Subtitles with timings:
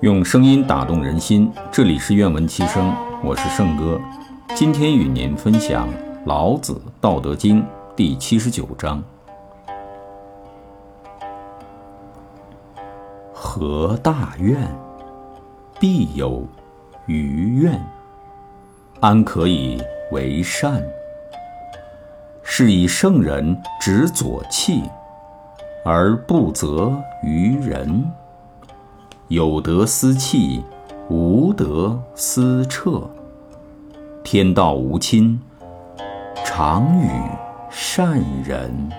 [0.00, 2.90] 用声音打动人心，这里是愿闻其声，
[3.22, 4.00] 我是圣哥。
[4.54, 5.86] 今天与您分享
[6.24, 7.62] 《老子·道德经》
[7.94, 9.02] 第七十九章：
[13.34, 14.56] 何大愿，
[15.78, 16.46] 必有
[17.04, 17.78] 余怨。
[19.00, 19.82] 安可以
[20.12, 20.82] 为善？
[22.42, 24.82] 是以圣人执左契，
[25.84, 26.90] 而不责
[27.22, 28.10] 于人。
[29.30, 30.60] 有德思弃，
[31.08, 33.08] 无德思彻。
[34.24, 35.40] 天道无亲，
[36.44, 37.08] 常与
[37.70, 38.90] 善人。